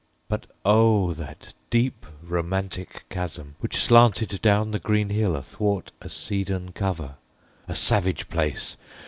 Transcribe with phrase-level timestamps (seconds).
[0.27, 1.13] But oh!
[1.13, 7.17] that deep romantic chasm which slanted Down the green hill athwart a cedarn cover!
[7.67, 8.77] A savage place!